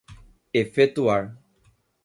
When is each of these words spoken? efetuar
efetuar 0.53 1.25